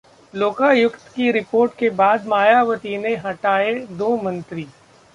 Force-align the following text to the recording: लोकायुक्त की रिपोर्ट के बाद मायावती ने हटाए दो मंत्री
लोकायुक्त 0.33 1.07
की 1.15 1.31
रिपोर्ट 1.31 1.75
के 1.79 1.89
बाद 1.95 2.25
मायावती 2.27 2.97
ने 2.97 3.15
हटाए 3.17 3.73
दो 3.97 4.15
मंत्री 4.23 4.67